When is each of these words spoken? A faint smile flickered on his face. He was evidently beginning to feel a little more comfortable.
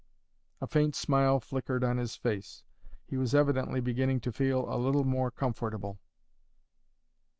A 0.61 0.65
faint 0.65 0.95
smile 0.95 1.39
flickered 1.39 1.83
on 1.83 1.97
his 1.97 2.15
face. 2.15 2.63
He 3.05 3.17
was 3.17 3.35
evidently 3.35 3.79
beginning 3.79 4.19
to 4.21 4.31
feel 4.31 4.67
a 4.67 4.73
little 4.81 5.03
more 5.03 5.29
comfortable. 5.29 5.99